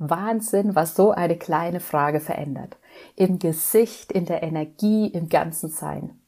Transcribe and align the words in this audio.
Wahnsinn, 0.00 0.74
was 0.74 0.96
so 0.96 1.10
eine 1.10 1.36
kleine 1.36 1.78
Frage 1.78 2.20
verändert. 2.20 2.78
Im 3.16 3.38
Gesicht, 3.38 4.10
in 4.10 4.24
der 4.24 4.42
Energie, 4.42 5.06
im 5.06 5.28
ganzen 5.28 5.68
Sein. 5.68 6.18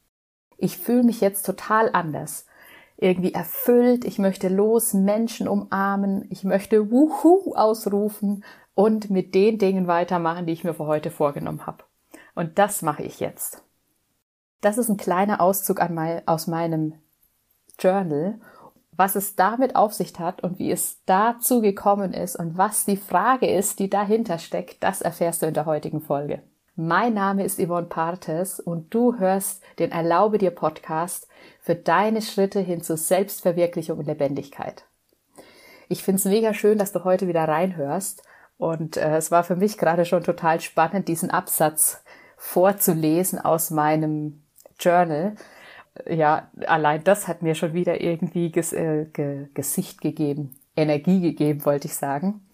Ich 0.58 0.78
fühle 0.78 1.02
mich 1.02 1.20
jetzt 1.20 1.44
total 1.44 1.90
anders. 1.92 2.46
Irgendwie 2.98 3.34
erfüllt, 3.34 4.04
ich 4.04 4.18
möchte 4.18 4.48
los 4.48 4.92
Menschen 4.92 5.48
umarmen, 5.48 6.26
ich 6.30 6.44
möchte 6.44 6.90
Wuhu 6.90 7.54
ausrufen 7.54 8.44
und 8.74 9.10
mit 9.10 9.34
den 9.34 9.58
Dingen 9.58 9.86
weitermachen, 9.86 10.46
die 10.46 10.52
ich 10.52 10.64
mir 10.64 10.74
für 10.74 10.86
heute 10.86 11.10
vorgenommen 11.10 11.66
habe. 11.66 11.84
Und 12.34 12.58
das 12.58 12.82
mache 12.82 13.02
ich 13.02 13.20
jetzt. 13.20 13.64
Das 14.60 14.78
ist 14.78 14.88
ein 14.88 14.98
kleiner 14.98 15.40
Auszug 15.40 15.80
mein, 15.90 16.26
aus 16.28 16.46
meinem 16.46 16.94
Journal 17.78 18.38
was 18.96 19.16
es 19.16 19.36
damit 19.36 19.74
auf 19.74 19.94
sich 19.94 20.18
hat 20.18 20.42
und 20.42 20.58
wie 20.58 20.70
es 20.70 21.02
dazu 21.06 21.60
gekommen 21.60 22.12
ist 22.12 22.36
und 22.36 22.58
was 22.58 22.84
die 22.84 22.96
Frage 22.96 23.50
ist, 23.50 23.78
die 23.78 23.88
dahinter 23.88 24.38
steckt, 24.38 24.82
das 24.82 25.00
erfährst 25.00 25.42
du 25.42 25.46
in 25.46 25.54
der 25.54 25.66
heutigen 25.66 26.00
Folge. 26.00 26.42
Mein 26.76 27.14
Name 27.14 27.44
ist 27.44 27.60
Yvonne 27.60 27.86
Partes 27.86 28.60
und 28.60 28.94
du 28.94 29.18
hörst 29.18 29.62
den 29.78 29.92
Erlaube 29.92 30.38
dir 30.38 30.50
Podcast 30.50 31.28
für 31.60 31.74
deine 31.74 32.22
Schritte 32.22 32.60
hin 32.60 32.82
zu 32.82 32.96
Selbstverwirklichung 32.96 33.98
und 33.98 34.06
Lebendigkeit. 34.06 34.84
Ich 35.88 36.02
find's 36.02 36.24
mega 36.24 36.54
schön, 36.54 36.78
dass 36.78 36.92
du 36.92 37.04
heute 37.04 37.28
wieder 37.28 37.44
reinhörst 37.44 38.22
und 38.58 38.96
äh, 38.96 39.16
es 39.16 39.30
war 39.30 39.44
für 39.44 39.56
mich 39.56 39.76
gerade 39.76 40.04
schon 40.04 40.22
total 40.22 40.60
spannend, 40.60 41.08
diesen 41.08 41.30
Absatz 41.30 42.02
vorzulesen 42.36 43.38
aus 43.38 43.70
meinem 43.70 44.42
Journal, 44.78 45.36
ja, 46.08 46.48
allein 46.66 47.04
das 47.04 47.28
hat 47.28 47.42
mir 47.42 47.54
schon 47.54 47.74
wieder 47.74 48.00
irgendwie 48.00 48.50
ges 48.50 48.72
äh, 48.72 49.06
ge 49.12 49.48
Gesicht 49.54 50.00
gegeben, 50.00 50.54
Energie 50.76 51.20
gegeben, 51.20 51.64
wollte 51.64 51.88
ich 51.88 51.94
sagen. 51.94 52.46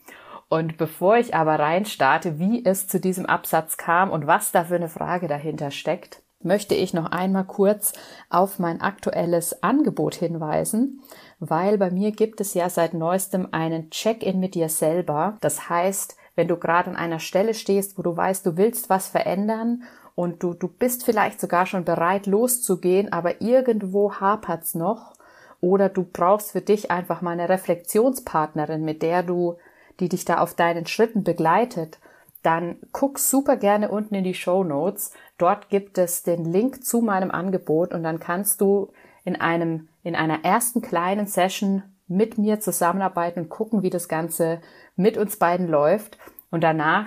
Und 0.48 0.78
bevor 0.78 1.18
ich 1.18 1.34
aber 1.34 1.58
rein 1.58 1.84
starte, 1.84 2.38
wie 2.38 2.64
es 2.64 2.88
zu 2.88 3.00
diesem 3.00 3.26
Absatz 3.26 3.76
kam 3.76 4.10
und 4.10 4.26
was 4.26 4.50
da 4.50 4.64
für 4.64 4.76
eine 4.76 4.88
Frage 4.88 5.28
dahinter 5.28 5.70
steckt, 5.70 6.22
möchte 6.40 6.74
ich 6.74 6.94
noch 6.94 7.10
einmal 7.10 7.44
kurz 7.44 7.92
auf 8.30 8.58
mein 8.58 8.80
aktuelles 8.80 9.62
Angebot 9.62 10.14
hinweisen, 10.14 11.02
weil 11.38 11.78
bei 11.78 11.90
mir 11.90 12.12
gibt 12.12 12.40
es 12.40 12.54
ja 12.54 12.70
seit 12.70 12.94
neuestem 12.94 13.48
einen 13.52 13.90
Check-in 13.90 14.40
mit 14.40 14.54
dir 14.54 14.68
selber. 14.68 15.36
Das 15.40 15.68
heißt, 15.68 16.16
wenn 16.34 16.48
du 16.48 16.56
gerade 16.56 16.90
an 16.90 16.96
einer 16.96 17.18
Stelle 17.18 17.54
stehst, 17.54 17.98
wo 17.98 18.02
du 18.02 18.16
weißt, 18.16 18.46
du 18.46 18.56
willst 18.56 18.88
was 18.88 19.08
verändern 19.08 19.82
und 20.18 20.42
du, 20.42 20.52
du 20.52 20.66
bist 20.66 21.04
vielleicht 21.04 21.40
sogar 21.40 21.64
schon 21.64 21.84
bereit 21.84 22.26
loszugehen, 22.26 23.12
aber 23.12 23.40
irgendwo 23.40 24.14
hapert's 24.14 24.74
noch 24.74 25.12
oder 25.60 25.88
du 25.88 26.02
brauchst 26.02 26.50
für 26.50 26.60
dich 26.60 26.90
einfach 26.90 27.22
mal 27.22 27.30
eine 27.30 27.48
Reflexionspartnerin, 27.48 28.84
mit 28.84 29.02
der 29.02 29.22
du, 29.22 29.58
die 30.00 30.08
dich 30.08 30.24
da 30.24 30.38
auf 30.38 30.54
deinen 30.54 30.86
Schritten 30.86 31.22
begleitet, 31.22 32.00
dann 32.42 32.78
guck 32.90 33.20
super 33.20 33.56
gerne 33.56 33.92
unten 33.92 34.16
in 34.16 34.24
die 34.24 34.34
Show 34.34 34.64
Notes. 34.64 35.12
Dort 35.38 35.68
gibt 35.68 35.98
es 35.98 36.24
den 36.24 36.44
Link 36.44 36.84
zu 36.84 37.00
meinem 37.00 37.30
Angebot 37.30 37.94
und 37.94 38.02
dann 38.02 38.18
kannst 38.18 38.60
du 38.60 38.90
in 39.24 39.40
einem, 39.40 39.86
in 40.02 40.16
einer 40.16 40.44
ersten 40.44 40.82
kleinen 40.82 41.28
Session 41.28 41.84
mit 42.08 42.38
mir 42.38 42.58
zusammenarbeiten 42.58 43.42
und 43.42 43.50
gucken, 43.50 43.84
wie 43.84 43.90
das 43.90 44.08
Ganze 44.08 44.62
mit 44.96 45.16
uns 45.16 45.36
beiden 45.36 45.68
läuft. 45.68 46.18
Und 46.50 46.64
danach 46.64 47.06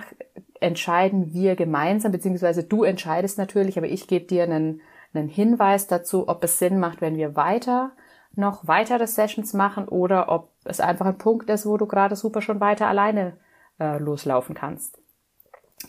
entscheiden 0.62 1.32
wir 1.32 1.56
gemeinsam, 1.56 2.12
beziehungsweise 2.12 2.64
du 2.64 2.84
entscheidest 2.84 3.38
natürlich, 3.38 3.76
aber 3.78 3.88
ich 3.88 4.06
gebe 4.06 4.26
dir 4.26 4.44
einen, 4.44 4.80
einen 5.12 5.28
Hinweis 5.28 5.86
dazu, 5.86 6.28
ob 6.28 6.42
es 6.44 6.58
Sinn 6.58 6.78
macht, 6.78 7.00
wenn 7.00 7.16
wir 7.16 7.36
weiter 7.36 7.92
noch 8.34 8.66
weitere 8.66 9.06
Sessions 9.06 9.52
machen 9.52 9.88
oder 9.88 10.30
ob 10.30 10.50
es 10.64 10.80
einfach 10.80 11.06
ein 11.06 11.18
Punkt 11.18 11.50
ist, 11.50 11.66
wo 11.66 11.76
du 11.76 11.86
gerade 11.86 12.16
super 12.16 12.40
schon 12.40 12.60
weiter 12.60 12.86
alleine 12.86 13.34
äh, 13.78 13.98
loslaufen 13.98 14.54
kannst. 14.54 14.98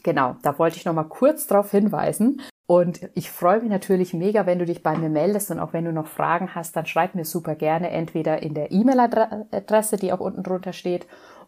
Genau, 0.04 0.36
da 0.42 0.58
wollte 0.58 0.78
ich 0.78 0.86
noch 0.86 0.94
mal 0.94 1.04
kurz 1.04 1.48
darauf 1.48 1.72
hinweisen. 1.72 2.42
Und 2.66 3.10
ich 3.14 3.30
freue 3.30 3.60
mich 3.60 3.70
natürlich 3.70 4.14
mega, 4.14 4.46
wenn 4.46 4.60
du 4.60 4.66
dich 4.66 4.84
bei 4.84 4.98
mir 4.98 5.10
meldest 5.10 5.52
und 5.52 5.60
auch 5.60 5.74
wenn 5.74 5.86
du 5.86 5.92
noch 5.92 6.08
Fragen 6.08 6.56
hast, 6.56 6.76
dann 6.76 6.86
schreib 6.86 7.14
mir 7.14 7.26
super 7.26 7.56
gerne 7.56 7.90
entweder 7.92 8.42
in 8.42 8.54
der 8.54 8.72
E-Mail-Adresse, 8.72 9.98
die 9.98 10.14
auch 10.14 10.22
unten 10.22 10.44
drunter 10.44 10.74
steht, 10.74 11.06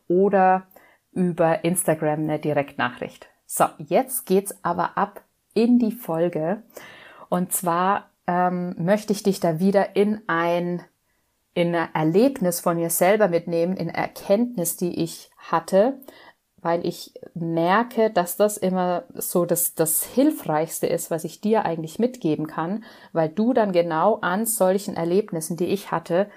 oder 0.08 0.64
über 1.16 1.64
Instagram 1.64 2.20
eine 2.20 2.40
Direktnachricht. 2.40 3.28
So, 3.48 3.66
jetzt 3.80 4.26
geht's 4.26 4.56
aber 4.64 4.98
ab 4.98 5.22
in 5.54 5.80
die 5.80 5.92
Folge. 5.92 6.62
Und 7.30 7.52
zwar 7.52 8.12
ähm, 8.28 8.76
möchte 8.78 9.14
ich 9.14 9.24
dich 9.24 9.40
da 9.40 9.60
wieder 9.60 9.96
in 9.96 10.22
ein 10.28 10.84
in 11.56 11.74
ein 11.74 11.88
Erlebnis 11.96 12.60
von 12.60 12.76
mir 12.76 12.90
selber 12.90 13.30
mitnehmen, 13.30 13.78
in 13.78 13.88
Erkenntnis, 13.88 14.76
die 14.76 15.02
ich 15.02 15.32
hatte, 15.38 16.02
weil 16.58 16.86
ich 16.86 17.14
merke, 17.34 18.12
dass 18.12 18.36
das 18.36 18.58
immer 18.58 19.04
so 19.14 19.46
das, 19.46 19.74
das 19.74 20.04
Hilfreichste 20.04 20.86
ist, 20.86 21.12
was 21.12 21.24
ich 21.24 21.40
dir 21.40 21.64
eigentlich 21.64 21.98
mitgeben 21.98 22.46
kann, 22.46 22.84
weil 23.14 23.30
du 23.30 23.54
dann 23.54 23.72
genau 23.72 24.16
an 24.16 24.46
solchen 24.46 24.98
Erlebnissen, 24.98 25.56
die 25.56 25.68
ich 25.68 25.92
hatte, 25.92 26.30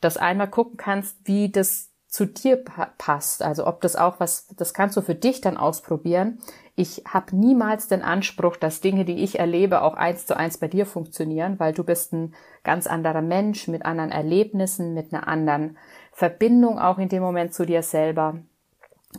das 0.00 0.16
einmal 0.16 0.48
gucken 0.48 0.76
kannst, 0.76 1.16
wie 1.24 1.50
das 1.50 1.89
zu 2.10 2.26
dir 2.26 2.62
passt. 2.98 3.42
Also 3.42 3.66
ob 3.66 3.80
das 3.80 3.94
auch 3.96 4.18
was, 4.18 4.48
das 4.56 4.74
kannst 4.74 4.96
du 4.96 5.00
für 5.00 5.14
dich 5.14 5.40
dann 5.40 5.56
ausprobieren. 5.56 6.40
Ich 6.74 7.04
habe 7.06 7.36
niemals 7.36 7.86
den 7.86 8.02
Anspruch, 8.02 8.56
dass 8.56 8.80
Dinge, 8.80 9.04
die 9.04 9.22
ich 9.22 9.38
erlebe, 9.38 9.82
auch 9.82 9.94
eins 9.94 10.26
zu 10.26 10.36
eins 10.36 10.58
bei 10.58 10.66
dir 10.66 10.86
funktionieren, 10.86 11.60
weil 11.60 11.72
du 11.72 11.84
bist 11.84 12.12
ein 12.12 12.34
ganz 12.64 12.88
anderer 12.88 13.22
Mensch 13.22 13.68
mit 13.68 13.84
anderen 13.86 14.10
Erlebnissen, 14.10 14.92
mit 14.92 15.12
einer 15.12 15.28
anderen 15.28 15.78
Verbindung 16.12 16.80
auch 16.80 16.98
in 16.98 17.08
dem 17.08 17.22
Moment 17.22 17.54
zu 17.54 17.64
dir 17.64 17.82
selber. 17.82 18.38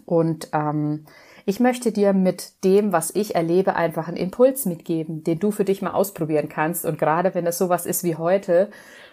Und 0.06 0.50
ähm, 0.52 1.06
ich 1.46 1.60
möchte 1.60 1.92
dir 1.92 2.14
mit 2.14 2.64
dem, 2.66 2.92
was 2.92 3.16
ich 3.16 3.36
erlebe, 3.36 3.76
einfach 3.76 4.10
einen 4.10 4.18
Impuls 4.18 4.66
mitgeben, 4.66 5.24
den 5.24 5.40
du 5.40 5.52
für 5.52 5.66
dich 5.66 5.82
mal 5.82 5.92
ausprobieren 5.92 6.50
kannst. 6.50 6.86
Und 6.86 7.00
gerade 7.00 7.34
wenn 7.34 7.48
es 7.48 7.58
sowas 7.58 7.86
ist 7.86 8.04
wie 8.04 8.18
heute, 8.18 8.70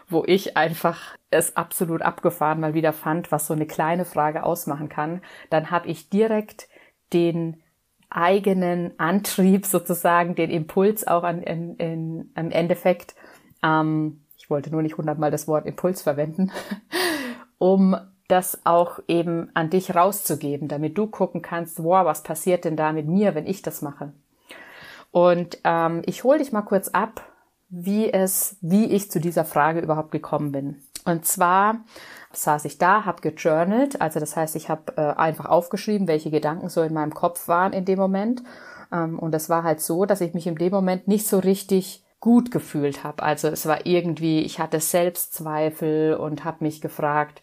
wo 0.08 0.24
ich 0.26 0.56
einfach 0.56 1.16
es 1.30 1.56
absolut 1.56 2.02
abgefahren 2.02 2.60
mal 2.60 2.74
wieder 2.74 2.92
fand, 2.92 3.30
was 3.30 3.46
so 3.46 3.54
eine 3.54 3.66
kleine 3.66 4.04
Frage 4.04 4.42
ausmachen 4.42 4.88
kann, 4.88 5.22
dann 5.50 5.70
habe 5.70 5.88
ich 5.88 6.08
direkt 6.08 6.68
den 7.12 7.62
eigenen 8.10 8.98
Antrieb 8.98 9.66
sozusagen, 9.66 10.34
den 10.34 10.50
Impuls 10.50 11.06
auch 11.06 11.24
an, 11.24 11.42
in, 11.42 11.76
in, 11.76 12.32
im 12.34 12.50
Endeffekt, 12.50 13.14
ähm, 13.62 14.22
ich 14.38 14.48
wollte 14.48 14.70
nur 14.70 14.82
nicht 14.82 14.96
hundertmal 14.96 15.30
das 15.30 15.46
Wort 15.46 15.66
Impuls 15.66 16.00
verwenden, 16.02 16.50
um 17.58 17.96
das 18.28 18.64
auch 18.64 19.00
eben 19.08 19.50
an 19.54 19.70
dich 19.70 19.94
rauszugeben, 19.94 20.68
damit 20.68 20.96
du 20.96 21.06
gucken 21.06 21.42
kannst, 21.42 21.82
wow, 21.82 22.04
was 22.04 22.22
passiert 22.22 22.64
denn 22.64 22.76
da 22.76 22.92
mit 22.92 23.06
mir, 23.06 23.34
wenn 23.34 23.46
ich 23.46 23.62
das 23.62 23.82
mache? 23.82 24.12
Und 25.10 25.58
ähm, 25.64 26.02
ich 26.06 26.24
hole 26.24 26.38
dich 26.38 26.52
mal 26.52 26.62
kurz 26.62 26.88
ab, 26.88 27.22
wie 27.68 28.12
es, 28.12 28.56
wie 28.60 28.86
ich 28.86 29.10
zu 29.10 29.20
dieser 29.20 29.44
Frage 29.44 29.80
überhaupt 29.80 30.10
gekommen 30.10 30.52
bin. 30.52 30.76
Und 31.04 31.24
zwar 31.24 31.80
saß 32.32 32.64
ich 32.66 32.78
da, 32.78 33.04
habe 33.04 33.22
gejournalt, 33.22 34.00
also 34.00 34.20
das 34.20 34.36
heißt, 34.36 34.56
ich 34.56 34.68
habe 34.68 34.92
äh, 34.96 35.14
einfach 35.14 35.46
aufgeschrieben, 35.46 36.08
welche 36.08 36.30
Gedanken 36.30 36.68
so 36.68 36.82
in 36.82 36.92
meinem 36.92 37.14
Kopf 37.14 37.48
waren 37.48 37.72
in 37.72 37.84
dem 37.84 37.98
Moment. 37.98 38.42
Ähm, 38.92 39.18
und 39.18 39.34
es 39.34 39.48
war 39.48 39.62
halt 39.62 39.80
so, 39.80 40.04
dass 40.04 40.20
ich 40.20 40.34
mich 40.34 40.46
in 40.46 40.56
dem 40.56 40.72
Moment 40.72 41.08
nicht 41.08 41.26
so 41.26 41.38
richtig 41.38 42.04
gut 42.20 42.50
gefühlt 42.50 43.04
habe. 43.04 43.22
Also 43.22 43.48
es 43.48 43.66
war 43.66 43.86
irgendwie, 43.86 44.40
ich 44.40 44.58
hatte 44.58 44.80
Selbstzweifel 44.80 46.14
und 46.14 46.44
habe 46.44 46.64
mich 46.64 46.80
gefragt, 46.80 47.42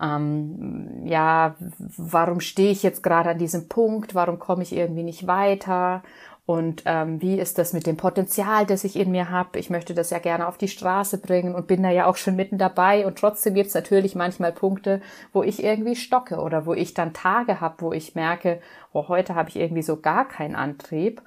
ähm, 0.00 1.02
ja, 1.04 1.56
warum 1.96 2.40
stehe 2.40 2.70
ich 2.70 2.82
jetzt 2.82 3.02
gerade 3.02 3.30
an 3.30 3.38
diesem 3.38 3.68
Punkt? 3.68 4.14
Warum 4.14 4.38
komme 4.38 4.62
ich 4.62 4.72
irgendwie 4.74 5.02
nicht 5.02 5.26
weiter? 5.26 6.02
Und 6.46 6.84
ähm, 6.86 7.20
wie 7.20 7.40
ist 7.40 7.58
das 7.58 7.72
mit 7.72 7.88
dem 7.88 7.96
Potenzial, 7.96 8.66
das 8.66 8.84
ich 8.84 8.94
in 8.94 9.10
mir 9.10 9.30
habe? 9.30 9.58
Ich 9.58 9.68
möchte 9.68 9.94
das 9.94 10.10
ja 10.10 10.20
gerne 10.20 10.46
auf 10.46 10.56
die 10.56 10.68
Straße 10.68 11.18
bringen 11.18 11.56
und 11.56 11.66
bin 11.66 11.82
da 11.82 11.90
ja 11.90 12.06
auch 12.06 12.14
schon 12.14 12.36
mitten 12.36 12.56
dabei. 12.56 13.04
Und 13.04 13.18
trotzdem 13.18 13.54
gibt 13.54 13.66
es 13.66 13.74
natürlich 13.74 14.14
manchmal 14.14 14.52
Punkte, 14.52 15.02
wo 15.32 15.42
ich 15.42 15.64
irgendwie 15.64 15.96
stocke 15.96 16.36
oder 16.36 16.64
wo 16.64 16.72
ich 16.72 16.94
dann 16.94 17.12
Tage 17.12 17.60
habe, 17.60 17.74
wo 17.80 17.92
ich 17.92 18.14
merke, 18.14 18.60
oh, 18.92 19.08
heute 19.08 19.34
habe 19.34 19.48
ich 19.48 19.56
irgendwie 19.56 19.82
so 19.82 20.00
gar 20.00 20.28
keinen 20.28 20.54
Antrieb. 20.54 21.20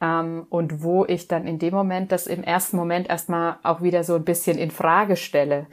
Ähm, 0.00 0.46
und 0.50 0.82
wo 0.82 1.04
ich 1.04 1.28
dann 1.28 1.46
in 1.46 1.60
dem 1.60 1.74
Moment 1.74 2.10
das 2.10 2.26
im 2.26 2.42
ersten 2.42 2.76
Moment 2.76 3.08
erstmal 3.08 3.58
auch 3.62 3.80
wieder 3.80 4.02
so 4.02 4.16
ein 4.16 4.24
bisschen 4.24 4.58
in 4.58 4.72
Frage 4.72 5.16
stelle 5.16 5.68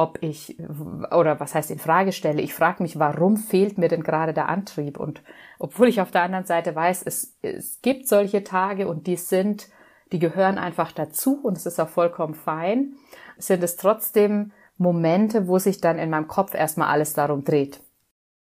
ob 0.00 0.22
ich, 0.22 0.56
oder 0.58 1.40
was 1.40 1.54
heißt 1.54 1.70
in 1.70 1.78
Frage 1.78 2.12
stelle, 2.12 2.40
ich 2.40 2.54
frage 2.54 2.82
mich, 2.82 2.98
warum 2.98 3.36
fehlt 3.36 3.76
mir 3.76 3.88
denn 3.88 4.02
gerade 4.02 4.32
der 4.32 4.48
Antrieb? 4.48 4.98
Und 4.98 5.22
obwohl 5.58 5.88
ich 5.88 6.00
auf 6.00 6.10
der 6.10 6.22
anderen 6.22 6.46
Seite 6.46 6.74
weiß, 6.74 7.02
es, 7.04 7.36
es 7.42 7.82
gibt 7.82 8.08
solche 8.08 8.42
Tage 8.42 8.88
und 8.88 9.06
die 9.06 9.16
sind, 9.16 9.68
die 10.10 10.18
gehören 10.18 10.56
einfach 10.56 10.92
dazu 10.92 11.38
und 11.42 11.58
es 11.58 11.66
ist 11.66 11.78
auch 11.78 11.88
vollkommen 11.88 12.34
fein, 12.34 12.94
sind 13.36 13.62
es 13.62 13.76
trotzdem 13.76 14.52
Momente, 14.78 15.46
wo 15.46 15.58
sich 15.58 15.82
dann 15.82 15.98
in 15.98 16.08
meinem 16.08 16.28
Kopf 16.28 16.54
erstmal 16.54 16.88
alles 16.88 17.12
darum 17.12 17.44
dreht. 17.44 17.80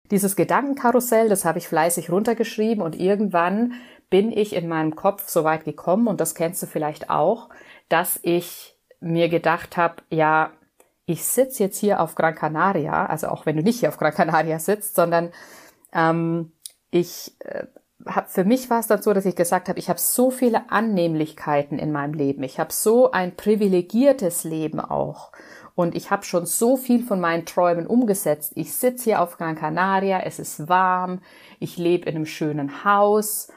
Dieses 0.10 0.36
Gedankenkarussell, 0.36 1.30
das 1.30 1.46
habe 1.46 1.60
ich 1.60 1.68
fleißig 1.68 2.12
runtergeschrieben 2.12 2.84
und 2.84 3.00
irgendwann 3.00 3.74
bin 4.10 4.32
ich 4.32 4.56
in 4.56 4.68
meinem 4.68 4.96
Kopf 4.96 5.28
so 5.28 5.44
weit 5.44 5.64
gekommen, 5.64 6.08
und 6.08 6.22
das 6.22 6.34
kennst 6.34 6.62
du 6.64 6.68
vielleicht 6.68 7.10
auch, 7.10 7.50
dass 7.90 8.20
ich 8.24 8.78
mir 9.00 9.30
gedacht 9.30 9.78
habe, 9.78 9.98
ja, 10.10 10.52
ich 11.06 11.24
sitze 11.24 11.64
jetzt 11.64 11.78
hier 11.78 12.02
auf 12.02 12.16
Gran 12.16 12.36
Canaria, 12.36 13.06
also 13.06 13.28
auch 13.28 13.46
wenn 13.46 13.58
du 13.58 13.64
nicht 13.64 13.80
hier 13.80 13.90
auf 13.90 13.98
Gran 13.98 14.14
Canaria 14.14 14.60
sitzt, 14.60 14.96
sondern 14.96 15.32
ähm, 15.94 16.52
ich 16.90 17.36
äh, 17.40 17.66
hab, 18.06 18.30
für 18.30 18.44
mich 18.44 18.70
war 18.70 18.80
es 18.80 18.88
dann 18.88 19.02
so, 19.02 19.14
dass 19.14 19.26
ich 19.26 19.36
gesagt 19.36 19.70
habe, 19.70 19.80
ich 19.80 19.90
habe 19.90 20.00
so 20.00 20.32
viele 20.32 20.70
Annehmlichkeiten 20.70 21.80
in 21.80 21.92
meinem 21.92 22.14
Leben. 22.14 22.44
Ich 22.44 22.60
habe 22.60 22.74
so 22.74 23.12
ein 23.12 23.36
privilegiertes 23.36 24.44
Leben 24.44 24.80
auch. 24.80 25.32
Und 25.76 25.94
ich 25.96 26.10
habe 26.10 26.24
schon 26.24 26.46
so 26.46 26.78
viel 26.78 27.04
von 27.04 27.20
meinen 27.20 27.46
Träumen 27.46 27.86
umgesetzt. 27.86 28.54
Ich 28.56 28.74
sitze 28.74 29.06
hier 29.06 29.22
auf 29.22 29.38
Gran 29.38 29.56
Canaria, 29.56 30.22
es 30.22 30.40
ist 30.40 30.70
warm, 30.70 31.22
ich 31.60 31.78
lebe 31.78 32.10
in 32.10 32.16
einem 32.16 32.26
schönen 32.26 32.86
Haus. 32.86 33.50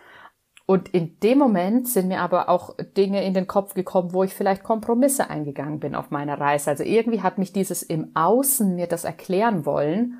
Und 0.70 0.90
in 0.90 1.18
dem 1.20 1.38
Moment 1.38 1.88
sind 1.88 2.08
mir 2.08 2.20
aber 2.20 2.50
auch 2.50 2.76
Dinge 2.94 3.24
in 3.24 3.32
den 3.32 3.46
Kopf 3.46 3.72
gekommen, 3.72 4.12
wo 4.12 4.22
ich 4.22 4.34
vielleicht 4.34 4.62
Kompromisse 4.62 5.30
eingegangen 5.30 5.80
bin 5.80 5.94
auf 5.94 6.10
meiner 6.10 6.38
Reise. 6.38 6.68
Also 6.68 6.84
irgendwie 6.84 7.22
hat 7.22 7.38
mich 7.38 7.54
dieses 7.54 7.82
im 7.82 8.10
Außen 8.14 8.74
mir 8.74 8.86
das 8.86 9.04
erklären 9.04 9.64
wollen, 9.64 10.18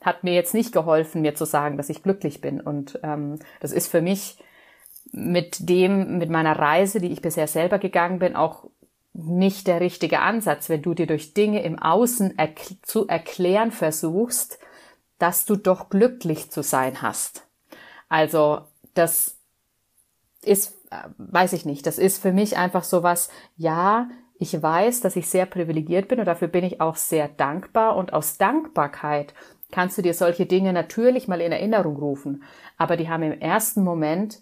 hat 0.00 0.22
mir 0.22 0.32
jetzt 0.32 0.54
nicht 0.54 0.72
geholfen, 0.72 1.22
mir 1.22 1.34
zu 1.34 1.44
sagen, 1.44 1.76
dass 1.76 1.88
ich 1.88 2.04
glücklich 2.04 2.40
bin. 2.40 2.60
Und 2.60 3.00
ähm, 3.02 3.40
das 3.58 3.72
ist 3.72 3.88
für 3.88 4.00
mich 4.00 4.38
mit 5.10 5.68
dem, 5.68 6.18
mit 6.18 6.30
meiner 6.30 6.56
Reise, 6.56 7.00
die 7.00 7.10
ich 7.10 7.20
bisher 7.20 7.48
selber 7.48 7.80
gegangen 7.80 8.20
bin, 8.20 8.36
auch 8.36 8.70
nicht 9.12 9.66
der 9.66 9.80
richtige 9.80 10.20
Ansatz, 10.20 10.68
wenn 10.68 10.82
du 10.82 10.94
dir 10.94 11.08
durch 11.08 11.34
Dinge 11.34 11.64
im 11.64 11.80
Außen 11.80 12.38
erk 12.38 12.60
zu 12.82 13.08
erklären 13.08 13.72
versuchst, 13.72 14.60
dass 15.18 15.46
du 15.46 15.56
doch 15.56 15.90
glücklich 15.90 16.52
zu 16.52 16.62
sein 16.62 17.02
hast. 17.02 17.48
Also 18.08 18.60
das 18.94 19.39
ist, 20.42 20.78
äh, 20.90 21.08
weiß 21.18 21.52
ich 21.52 21.64
nicht, 21.64 21.86
das 21.86 21.98
ist 21.98 22.20
für 22.20 22.32
mich 22.32 22.56
einfach 22.56 22.84
so 22.84 23.02
was, 23.02 23.30
ja, 23.56 24.08
ich 24.38 24.60
weiß, 24.60 25.02
dass 25.02 25.16
ich 25.16 25.28
sehr 25.28 25.44
privilegiert 25.44 26.08
bin 26.08 26.18
und 26.18 26.24
dafür 26.24 26.48
bin 26.48 26.64
ich 26.64 26.80
auch 26.80 26.96
sehr 26.96 27.28
dankbar. 27.28 27.96
Und 27.96 28.14
aus 28.14 28.38
Dankbarkeit 28.38 29.34
kannst 29.70 29.98
du 29.98 30.02
dir 30.02 30.14
solche 30.14 30.46
Dinge 30.46 30.72
natürlich 30.72 31.28
mal 31.28 31.42
in 31.42 31.52
Erinnerung 31.52 31.96
rufen, 31.96 32.42
aber 32.78 32.96
die 32.96 33.08
haben 33.08 33.22
im 33.22 33.38
ersten 33.38 33.84
Moment 33.84 34.40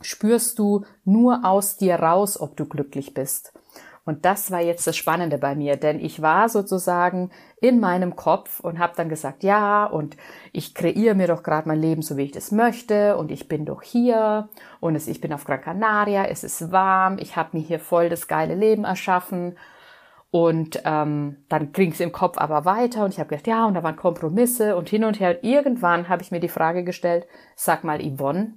spürst 0.00 0.58
du 0.58 0.84
nur 1.04 1.44
aus 1.44 1.76
dir 1.76 1.96
raus, 1.96 2.40
ob 2.40 2.56
du 2.56 2.66
glücklich 2.66 3.14
bist. 3.14 3.52
Und 4.06 4.24
das 4.24 4.52
war 4.52 4.60
jetzt 4.60 4.86
das 4.86 4.96
Spannende 4.96 5.36
bei 5.36 5.56
mir, 5.56 5.76
denn 5.76 5.98
ich 5.98 6.22
war 6.22 6.48
sozusagen 6.48 7.30
in 7.60 7.80
meinem 7.80 8.14
Kopf 8.14 8.60
und 8.60 8.78
habe 8.78 8.92
dann 8.96 9.08
gesagt, 9.08 9.42
ja, 9.42 9.84
und 9.84 10.16
ich 10.52 10.76
kreiere 10.76 11.16
mir 11.16 11.26
doch 11.26 11.42
gerade 11.42 11.66
mein 11.66 11.80
Leben 11.80 12.02
so, 12.02 12.16
wie 12.16 12.22
ich 12.22 12.30
das 12.30 12.52
möchte, 12.52 13.16
und 13.16 13.32
ich 13.32 13.48
bin 13.48 13.64
doch 13.66 13.82
hier, 13.82 14.48
und 14.78 14.94
es, 14.94 15.08
ich 15.08 15.20
bin 15.20 15.32
auf 15.32 15.44
Gran 15.44 15.60
Canaria, 15.60 16.24
es 16.26 16.44
ist 16.44 16.70
warm, 16.70 17.18
ich 17.18 17.34
habe 17.34 17.58
mir 17.58 17.64
hier 17.64 17.80
voll 17.80 18.08
das 18.08 18.28
geile 18.28 18.54
Leben 18.54 18.84
erschaffen. 18.84 19.58
Und 20.30 20.82
ähm, 20.84 21.44
dann 21.48 21.72
ging 21.72 21.90
es 21.90 22.00
im 22.00 22.12
Kopf 22.12 22.38
aber 22.38 22.64
weiter 22.64 23.04
und 23.04 23.12
ich 23.12 23.18
habe 23.18 23.30
gedacht, 23.30 23.48
ja, 23.48 23.66
und 23.66 23.74
da 23.74 23.82
waren 23.82 23.96
Kompromisse 23.96 24.76
und 24.76 24.88
hin 24.88 25.04
und 25.04 25.18
her. 25.18 25.30
Und 25.30 25.44
irgendwann 25.48 26.08
habe 26.08 26.22
ich 26.22 26.30
mir 26.30 26.40
die 26.40 26.48
Frage 26.48 26.84
gestellt, 26.84 27.26
sag 27.56 27.82
mal, 27.82 28.00
Yvonne, 28.00 28.54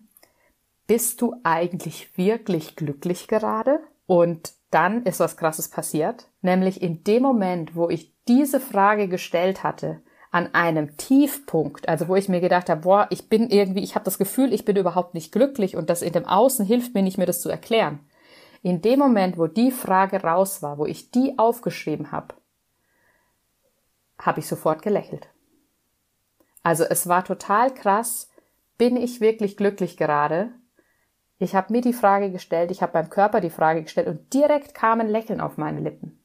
bist 0.86 1.22
du 1.22 1.36
eigentlich 1.44 2.18
wirklich 2.18 2.76
glücklich 2.76 3.28
gerade? 3.28 3.80
Und 4.06 4.59
dann 4.72 5.04
ist 5.04 5.20
was 5.20 5.38
Krasses 5.38 5.70
passiert, 5.70 6.28
nämlich 6.42 6.82
in 6.82 7.04
dem 7.04 7.24
Moment, 7.24 7.76
wo 7.76 7.90
ich 7.90 8.14
diese 8.28 8.60
Frage 8.60 9.08
gestellt 9.08 9.64
hatte, 9.64 10.02
an 10.32 10.54
einem 10.54 10.96
Tiefpunkt, 10.98 11.90
also 11.90 12.08
wo 12.08 12.16
ich 12.16 12.30
mir 12.30 12.40
gedacht 12.40 12.70
habe, 12.70 12.82
boah, 12.82 13.08
ich 13.10 13.30
bin 13.30 13.50
irgendwie, 13.50 13.84
ich 13.84 13.96
habe 13.96 14.06
das 14.06 14.20
Gefühl, 14.20 14.54
ich 14.54 14.64
bin 14.64 14.76
überhaupt 14.76 15.16
nicht 15.16 15.32
glücklich 15.32 15.76
und 15.76 15.90
das 15.90 16.04
in 16.04 16.14
dem 16.14 16.26
Außen 16.26 16.66
hilft 16.66 16.94
mir 16.94 17.02
nicht, 17.02 17.18
mir 17.18 17.26
das 17.26 17.42
zu 17.42 17.50
erklären. 17.50 18.00
In 18.62 18.82
dem 18.82 19.00
Moment, 19.00 19.38
wo 19.38 19.48
die 19.48 19.72
Frage 19.72 20.22
raus 20.22 20.62
war, 20.62 20.78
wo 20.78 20.86
ich 20.86 21.12
die 21.12 21.40
aufgeschrieben 21.40 22.12
habe, 22.12 22.36
habe 24.20 24.42
ich 24.42 24.48
sofort 24.48 24.82
gelächelt. 24.82 25.30
Also 26.62 26.84
es 26.84 27.08
war 27.08 27.24
total 27.24 27.74
krass, 27.74 28.30
bin 28.78 28.98
ich 28.98 29.22
wirklich 29.22 29.58
glücklich 29.58 29.98
gerade? 29.98 30.52
Ich 31.42 31.56
habe 31.56 31.72
mir 31.72 31.80
die 31.80 31.94
Frage 31.94 32.32
gestellt, 32.32 32.70
ich 32.70 32.82
habe 32.82 32.92
beim 32.92 33.10
Körper 33.10 33.40
die 33.40 33.50
Frage 33.50 33.82
gestellt 33.82 34.08
und 34.08 34.34
direkt 34.34 34.76
kam 34.76 35.00
ein 35.00 35.08
Lächeln 35.08 35.40
auf 35.40 35.58
meine 35.58 35.80
Lippen. 35.80 36.22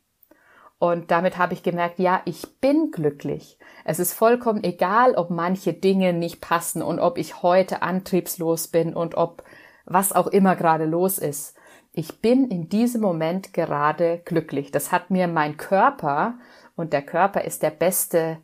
Und 0.81 1.12
damit 1.12 1.38
habe 1.38 1.55
ich 1.55 1.62
gemerkt, 1.62 2.00
ja, 2.00 2.20
ich 2.25 2.58
bin 2.61 2.90
glücklich. 2.90 3.56
Es 3.84 4.00
ist 4.00 4.12
vollkommen 4.12 4.64
egal, 4.64 5.14
ob 5.14 5.31
manche 5.31 5.72
Dinge 5.72 6.12
nicht 6.12 6.40
passen 6.40 6.82
und 6.82 6.99
ob 6.99 7.16
ich 7.16 7.43
heute 7.43 7.81
antriebslos 7.82 8.66
bin 8.69 8.93
und 8.93 9.14
ob 9.14 9.44
was 9.87 10.12
auch 10.12 10.26
immer 10.26 10.56
gerade 10.56 10.84
los 10.84 11.19
ist. 11.19 11.56
Ich 11.93 12.20
bin 12.20 12.49
in 12.49 12.69
diesem 12.69 13.00
Moment 13.00 13.52
gerade 13.52 14.20
glücklich. 14.25 14.72
Das 14.72 14.90
hat 14.90 15.11
mir 15.11 15.28
mein 15.28 15.56
Körper 15.56 16.34
und 16.75 16.93
der 16.93 17.02
Körper 17.02 17.44
ist 17.44 17.62
der 17.62 17.70
beste, 17.70 18.38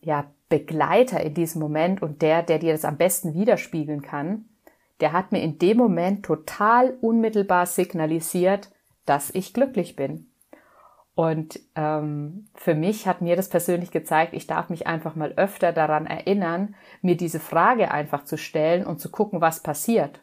ja, 0.00 0.24
Begleiter 0.48 1.20
in 1.20 1.34
diesem 1.34 1.60
Moment 1.60 2.02
und 2.02 2.22
der, 2.22 2.42
der 2.42 2.58
dir 2.58 2.72
das 2.72 2.84
am 2.84 2.96
besten 2.96 3.34
widerspiegeln 3.34 4.02
kann 4.02 4.49
der 5.00 5.12
hat 5.12 5.32
mir 5.32 5.42
in 5.42 5.58
dem 5.58 5.76
Moment 5.76 6.24
total 6.24 6.96
unmittelbar 7.00 7.66
signalisiert, 7.66 8.70
dass 9.06 9.34
ich 9.34 9.54
glücklich 9.54 9.96
bin. 9.96 10.30
Und 11.14 11.60
ähm, 11.74 12.48
für 12.54 12.74
mich 12.74 13.06
hat 13.06 13.20
mir 13.20 13.36
das 13.36 13.48
persönlich 13.48 13.90
gezeigt, 13.90 14.32
ich 14.32 14.46
darf 14.46 14.70
mich 14.70 14.86
einfach 14.86 15.16
mal 15.16 15.32
öfter 15.36 15.72
daran 15.72 16.06
erinnern, 16.06 16.74
mir 17.02 17.16
diese 17.16 17.40
Frage 17.40 17.90
einfach 17.90 18.24
zu 18.24 18.38
stellen 18.38 18.86
und 18.86 19.00
zu 19.00 19.10
gucken, 19.10 19.40
was 19.40 19.62
passiert. 19.62 20.20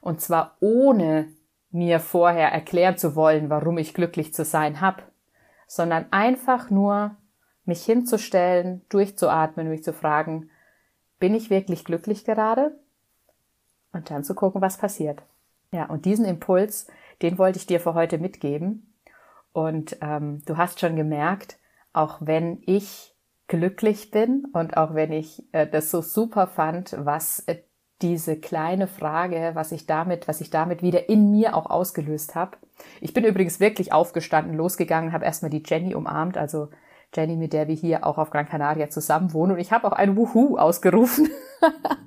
Und 0.00 0.20
zwar 0.20 0.56
ohne 0.60 1.28
mir 1.70 2.00
vorher 2.00 2.48
erklären 2.48 2.98
zu 2.98 3.14
wollen, 3.14 3.50
warum 3.50 3.78
ich 3.78 3.94
glücklich 3.94 4.34
zu 4.34 4.44
sein 4.44 4.80
habe, 4.80 5.02
sondern 5.66 6.06
einfach 6.10 6.70
nur 6.70 7.16
mich 7.64 7.84
hinzustellen, 7.84 8.82
durchzuatmen, 8.88 9.68
mich 9.68 9.84
zu 9.84 9.92
fragen, 9.92 10.50
bin 11.18 11.34
ich 11.34 11.50
wirklich 11.50 11.84
glücklich 11.84 12.24
gerade? 12.24 12.78
Und 13.92 14.10
dann 14.10 14.24
zu 14.24 14.34
gucken, 14.34 14.60
was 14.60 14.78
passiert. 14.78 15.22
Ja, 15.72 15.86
und 15.86 16.04
diesen 16.04 16.24
Impuls, 16.24 16.86
den 17.22 17.38
wollte 17.38 17.58
ich 17.58 17.66
dir 17.66 17.80
für 17.80 17.94
heute 17.94 18.18
mitgeben. 18.18 18.94
Und 19.52 19.96
ähm, 20.00 20.42
du 20.44 20.56
hast 20.56 20.80
schon 20.80 20.96
gemerkt, 20.96 21.58
auch 21.92 22.18
wenn 22.20 22.62
ich 22.66 23.14
glücklich 23.48 24.10
bin 24.10 24.46
und 24.52 24.76
auch 24.76 24.94
wenn 24.94 25.12
ich 25.12 25.44
äh, 25.52 25.66
das 25.66 25.90
so 25.90 26.02
super 26.02 26.46
fand, 26.46 26.94
was 26.98 27.40
äh, 27.46 27.62
diese 28.02 28.36
kleine 28.36 28.86
Frage, 28.86 29.52
was 29.54 29.72
ich 29.72 29.86
damit, 29.86 30.28
was 30.28 30.40
ich 30.40 30.50
damit 30.50 30.82
wieder 30.82 31.08
in 31.08 31.30
mir 31.30 31.56
auch 31.56 31.70
ausgelöst 31.70 32.34
habe. 32.34 32.58
Ich 33.00 33.14
bin 33.14 33.24
übrigens 33.24 33.58
wirklich 33.58 33.92
aufgestanden, 33.92 34.54
losgegangen, 34.54 35.12
habe 35.12 35.24
erstmal 35.24 35.50
die 35.50 35.62
Jenny 35.64 35.94
umarmt, 35.94 36.36
also 36.36 36.68
Jenny, 37.14 37.36
mit 37.36 37.54
der 37.54 37.68
wir 37.68 37.74
hier 37.74 38.04
auch 38.04 38.18
auf 38.18 38.30
Gran 38.30 38.48
Canaria 38.48 38.90
zusammen 38.90 39.32
wohnen. 39.32 39.52
Und 39.52 39.58
ich 39.58 39.72
habe 39.72 39.86
auch 39.86 39.92
ein 39.92 40.16
Wuhu 40.16 40.58
ausgerufen. 40.58 41.30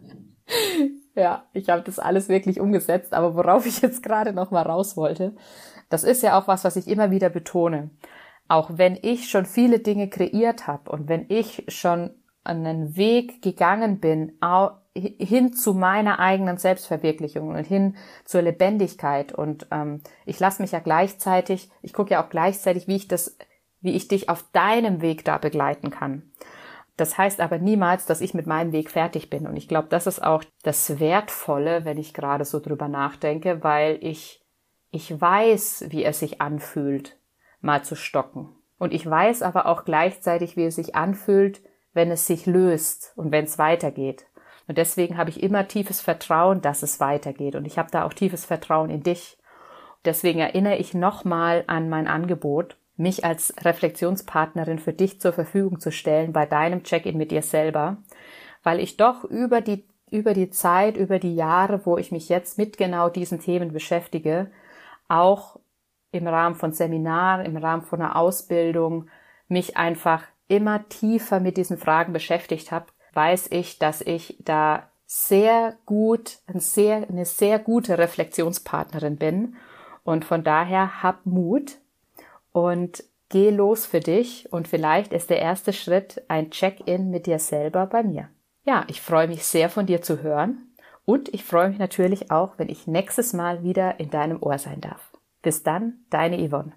Ja, 1.20 1.44
ich 1.52 1.70
habe 1.70 1.82
das 1.82 2.00
alles 2.00 2.30
wirklich 2.30 2.62
umgesetzt, 2.62 3.14
aber 3.14 3.36
worauf 3.36 3.66
ich 3.66 3.82
jetzt 3.82 4.02
gerade 4.02 4.32
noch 4.32 4.52
mal 4.52 4.62
raus 4.62 4.96
wollte, 4.96 5.36
das 5.90 6.04
ist 6.04 6.24
ja 6.24 6.40
auch 6.40 6.48
was, 6.48 6.64
was 6.64 6.78
ich 6.78 6.88
immer 6.88 7.12
wieder 7.12 7.30
betone. 7.30 7.90
Auch 8.48 8.72
wenn 8.74 8.98
ich 9.02 9.30
schon 9.30 9.46
viele 9.46 9.80
Dinge 9.80 10.10
kreiert 10.10 10.66
habe 10.66 10.92
und 10.92 11.10
wenn 11.10 11.26
ich 11.28 11.66
schon 11.68 12.12
einen 12.44 12.96
Weg 12.96 13.42
gegangen 13.42 14.00
bin 14.00 14.40
hin 14.96 15.54
zu 15.54 15.74
meiner 15.74 16.20
eigenen 16.20 16.58
Selbstverwirklichung 16.58 17.50
und 17.50 17.64
hin 17.66 17.96
zur 18.26 18.42
Lebendigkeit 18.42 19.34
und 19.34 19.68
ähm, 19.72 20.02
ich 20.26 20.40
lasse 20.40 20.62
mich 20.62 20.72
ja 20.72 20.80
gleichzeitig, 20.80 21.70
ich 21.82 21.94
gucke 21.94 22.12
ja 22.12 22.24
auch 22.24 22.30
gleichzeitig, 22.30 22.88
wie 22.88 22.96
ich 22.96 23.08
das, 23.08 23.38
wie 23.82 23.92
ich 23.92 24.08
dich 24.08 24.30
auf 24.30 24.46
deinem 24.52 25.02
Weg 25.02 25.26
da 25.26 25.38
begleiten 25.38 25.90
kann. 25.90 26.32
Das 27.00 27.18
heißt 27.18 27.40
aber 27.40 27.60
niemals, 27.60 28.06
dass 28.06 28.20
ich 28.20 28.34
mit 28.34 28.46
meinem 28.46 28.74
Weg 28.74 28.92
fertig 28.92 29.30
bin. 29.30 29.48
Und 29.48 29.56
ich 29.56 29.70
glaube, 29.70 29.88
das 29.90 30.06
ist 30.06 30.22
auch 30.22 30.44
das 30.64 31.00
Wertvolle, 31.00 31.86
wenn 31.86 31.98
ich 31.98 32.14
gerade 32.14 32.44
so 32.44 32.60
drüber 32.60 32.90
nachdenke, 32.90 33.64
weil 33.64 33.98
ich, 34.02 34.44
ich 34.92 35.20
weiß, 35.20 35.86
wie 35.90 36.04
es 36.04 36.20
sich 36.20 36.42
anfühlt, 36.42 37.18
mal 37.62 37.84
zu 37.84 37.96
stocken. 37.96 38.50
Und 38.78 38.94
ich 38.94 39.10
weiß 39.10 39.44
aber 39.44 39.66
auch 39.68 39.86
gleichzeitig, 39.86 40.58
wie 40.58 40.66
es 40.66 40.76
sich 40.76 40.96
anfühlt, 40.96 41.62
wenn 41.94 42.12
es 42.12 42.28
sich 42.28 42.46
löst 42.46 43.14
und 43.16 43.32
wenn 43.32 43.46
es 43.46 43.58
weitergeht. 43.58 44.26
Und 44.68 44.78
deswegen 44.78 45.18
habe 45.18 45.30
ich 45.30 45.42
immer 45.42 45.70
tiefes 45.70 46.02
Vertrauen, 46.02 46.62
dass 46.62 46.84
es 46.84 47.00
weitergeht. 47.00 47.56
Und 47.56 47.66
ich 47.66 47.78
habe 47.78 47.92
da 47.92 48.04
auch 48.04 48.14
tiefes 48.14 48.46
Vertrauen 48.46 48.90
in 48.90 49.04
dich. 49.04 49.38
Deswegen 50.04 50.40
erinnere 50.40 50.78
ich 50.78 50.94
nochmal 50.94 51.64
an 51.68 51.88
mein 51.88 52.08
Angebot 52.08 52.76
mich 53.00 53.24
als 53.24 53.54
Reflexionspartnerin 53.64 54.80
für 54.80 54.94
dich 54.94 55.22
zur 55.22 55.34
Verfügung 55.34 55.80
zu 55.80 55.92
stellen 55.92 56.34
bei 56.34 56.46
deinem 56.46 56.84
Check-in 56.84 57.18
mit 57.18 57.32
dir 57.32 57.42
selber, 57.42 57.98
weil 58.64 58.80
ich 58.80 58.98
doch 58.98 59.24
über 59.24 59.62
die, 59.62 59.88
über 60.12 60.34
die 60.34 60.50
Zeit, 60.50 60.98
über 60.98 61.18
die 61.18 61.36
Jahre, 61.36 61.86
wo 61.86 61.98
ich 61.98 62.12
mich 62.12 62.30
jetzt 62.30 62.58
mit 62.58 62.78
genau 62.78 63.10
diesen 63.10 63.40
Themen 63.40 63.72
beschäftige, 63.72 64.52
auch 65.08 65.60
im 66.12 66.28
Rahmen 66.28 66.56
von 66.56 66.74
Seminaren, 66.74 67.46
im 67.46 67.58
Rahmen 67.58 67.84
von 67.84 68.02
einer 68.02 68.16
Ausbildung, 68.16 69.10
mich 69.48 69.78
einfach 69.78 70.24
immer 70.48 70.88
tiefer 70.90 71.40
mit 71.40 71.58
diesen 71.58 71.78
Fragen 71.78 72.12
beschäftigt 72.12 72.72
habe, 72.72 72.88
weiß 73.14 73.48
ich, 73.52 73.80
dass 73.80 74.02
ich 74.02 74.38
da 74.40 74.90
sehr 75.06 75.78
gut, 75.86 76.40
ein 76.48 76.60
sehr, 76.60 77.08
eine 77.10 77.26
sehr 77.26 77.60
gute 77.60 77.98
Reflexionspartnerin 77.98 79.16
bin. 79.16 79.56
Und 80.04 80.26
von 80.26 80.44
daher 80.44 81.02
hab 81.02 81.26
Mut, 81.26 81.78
und 82.52 83.04
geh 83.30 83.50
los 83.50 83.86
für 83.86 84.00
dich 84.00 84.52
und 84.52 84.68
vielleicht 84.68 85.14
ist 85.14 85.30
der 85.30 85.40
erste 85.40 85.74
Schritt 85.74 86.24
ein 86.28 86.52
Check-in 86.52 87.10
mit 87.10 87.26
dir 87.26 87.40
selber 87.40 87.86
bei 87.86 88.04
mir. 88.04 88.30
Ja, 88.66 88.86
ich 88.88 89.02
freue 89.02 89.28
mich 89.28 89.46
sehr 89.46 89.70
von 89.70 89.86
dir 89.86 90.02
zu 90.02 90.22
hören 90.22 90.74
und 91.06 91.34
ich 91.34 91.44
freue 91.44 91.70
mich 91.70 91.80
natürlich 91.80 92.32
auch, 92.32 92.58
wenn 92.58 92.70
ich 92.70 92.88
nächstes 92.88 93.34
Mal 93.34 93.64
wieder 93.64 94.00
in 94.00 94.10
deinem 94.10 94.42
Ohr 94.42 94.58
sein 94.58 94.82
darf. 94.82 95.12
Bis 95.42 95.64
dann, 95.64 96.06
deine 96.10 96.38
Yvonne. 96.38 96.74